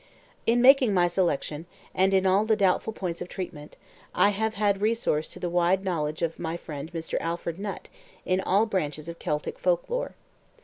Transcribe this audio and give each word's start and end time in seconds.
In 0.47 0.63
making 0.63 0.95
my 0.95 1.07
selection, 1.07 1.67
and 1.93 2.11
in 2.11 2.25
all 2.25 2.43
doubtful 2.43 2.91
points 2.91 3.21
of 3.21 3.29
treatment, 3.29 3.77
I 4.15 4.29
have 4.29 4.55
had 4.55 4.81
resource 4.81 5.27
to 5.29 5.39
the 5.39 5.47
wide 5.47 5.83
knowledge 5.85 6.23
of 6.23 6.39
my 6.39 6.57
friend 6.57 6.91
Mr. 6.91 7.19
Alfred 7.21 7.59
Nutt 7.59 7.87
in 8.25 8.41
all 8.41 8.65
branches 8.65 9.07
of 9.07 9.19
Celtic 9.19 9.59
folk 9.59 9.91
lore. 9.91 10.15